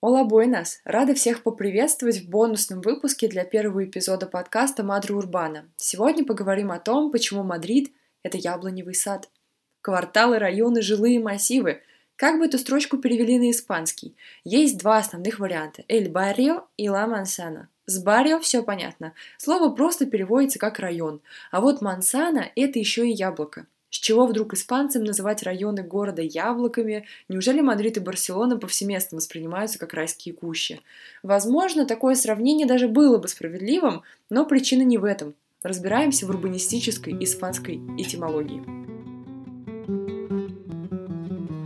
[0.00, 0.80] Hola, buenas!
[0.84, 5.68] Рада всех поприветствовать в бонусном выпуске для первого эпизода подкаста «Madre Urbana».
[5.76, 7.90] Сегодня поговорим о том, почему Мадрид–
[8.22, 9.28] это яблоневый сад.
[9.80, 11.82] Кварталы, районы, жилые массивы.
[12.14, 14.14] Как бы эту строчку перевели на испанский?
[14.44, 17.68] Есть два основных варианта– «el barrio» и «la manzana».
[17.86, 19.14] С barrio все понятно.
[19.36, 21.20] Слово просто переводится как «район».
[21.50, 23.66] А вот manzana– это еще и яблоко.
[23.90, 27.06] С чего вдруг испанцам называть районы города яблоками?
[27.28, 30.80] Неужели Мадрид и Барселона повсеместно воспринимаются как райские кущи?
[31.22, 35.34] Возможно, такое сравнение даже было бы справедливым, но причина не в этом.
[35.62, 40.17] Разбираемся в урбанистической испанской этимологии.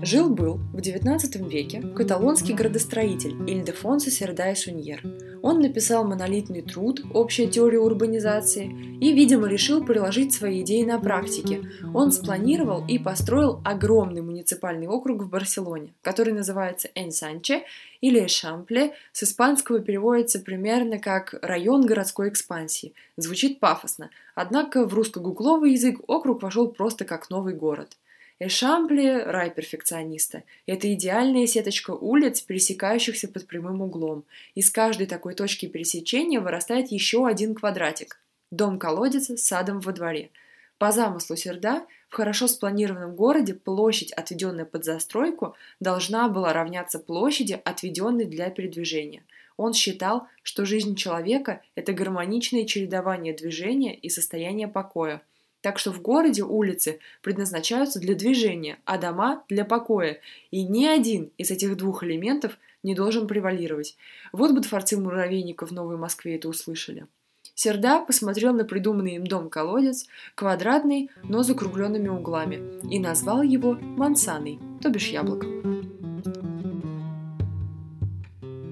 [0.05, 5.01] Жил-был в XIX веке каталонский градостроитель Ильдефонсо Сердай Суньер.
[5.43, 8.67] Он написал монолитный труд «Общая теория урбанизации»
[9.01, 11.63] и, видимо, решил приложить свои идеи на практике.
[11.95, 17.63] Он спланировал и построил огромный муниципальный округ в Барселоне, который называется Энсанче
[18.01, 22.93] или Шампле, с испанского переводится примерно как «район городской экспансии».
[23.17, 27.97] Звучит пафосно, однако в русско-гугловый язык округ вошел просто как новый город.
[28.45, 30.43] Эшампли– рай перфекциониста.
[30.67, 34.25] Это идеальная сеточка улиц, пересекающихся под прямым углом.
[34.57, 38.21] Из каждой такой точки пересечения вырастает еще один квадратик.
[38.51, 40.33] Дом-колодец с садом во дворе.
[40.79, 47.63] По замыслу Серда, в хорошо спланированном городе площадь, отведенная под застройку, должна была равняться площади,
[47.65, 49.23] отведенной для передвижения.
[49.57, 55.23] Он считал, что жизнь человека– это гармоничное чередование движения и состояния покоя–
[55.63, 60.21] так что в городе улицы предназначаются для движения, а дома– для покоя.
[60.51, 63.97] И ни один из этих двух элементов не должен превалировать.
[64.33, 67.07] Вот бы дворцы муравейников в Новой Москве это услышали.
[67.55, 74.59] Серда посмотрел на придуманный им дом-колодец, квадратный, но с закругленными углами, и назвал его Мансаной,
[74.81, 75.82] то бишь яблоком.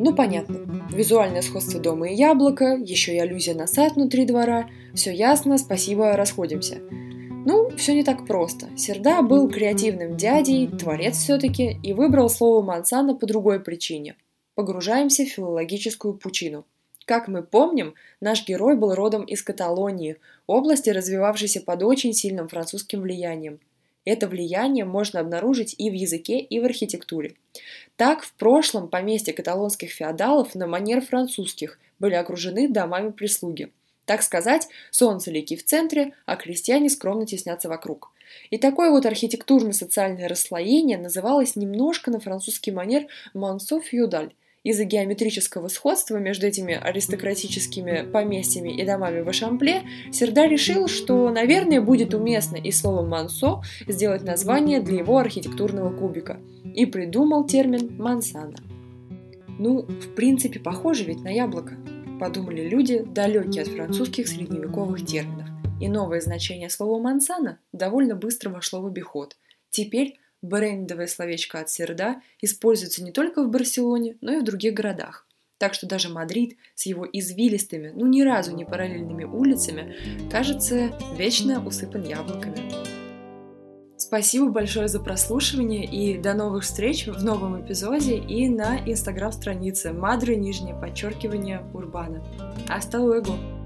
[0.02, 0.60] Ну, понятно.
[0.90, 4.66] Визуальное сходство дома и яблока, еще и аллюзия на сад внутри двора.
[4.94, 6.78] Все ясно, спасибо, расходимся.
[6.80, 8.74] Ну, все не так просто.
[8.78, 14.16] Серда был креативным дядей, творец все-таки, и выбрал слово «мансана» по другой причине.
[14.54, 16.64] Погружаемся в филологическую пучину.
[17.04, 23.02] Как мы помним, наш герой был родом из Каталонии, области, развивавшейся под очень сильным французским
[23.02, 23.60] влиянием–
[24.04, 27.34] это влияние можно обнаружить и в языке, и в архитектуре.
[27.96, 33.70] Так, в прошлом поместья каталонских феодалов на манер французских были окружены домами прислуги.
[34.06, 38.10] Так сказать, солнце лики в центре, а крестьяне скромно теснятся вокруг.
[38.50, 44.32] И такое вот архитектурно-социальное расслоение называлось немножко на французский манер «мансо фьюдаль»,
[44.62, 49.82] из-за геометрического сходства между этими аристократическими поместьями и домами в Эшампле,
[50.12, 56.40] Серда решил, что, наверное, будет уместно из слова «мансо» сделать название для его архитектурного кубика,
[56.74, 58.56] и придумал термин «мансана».
[59.58, 61.76] Ну, в принципе, похоже ведь на яблоко,
[62.18, 65.48] подумали люди, далекие от французских средневековых терминов.
[65.80, 69.36] И новое значение слова «мансана» довольно быстро вошло в обиход.
[69.70, 75.26] Теперь Брендовое словечко от серда используется не только в Барселоне, но и в других городах.
[75.58, 79.94] Так что даже Мадрид с его извилистыми, ну ни разу не параллельными улицами,
[80.30, 82.60] кажется вечно усыпан яблоками.
[83.98, 90.36] Спасибо большое за прослушивание и до новых встреч в новом эпизоде и на инстаграм-странице Мадре,
[90.36, 92.24] нижнее подчеркивание, Урбана.
[92.66, 93.59] Hasta luego!